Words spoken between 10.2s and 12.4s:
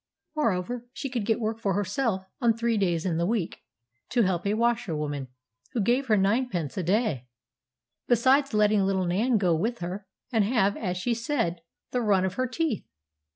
and have, as she said, 'the run of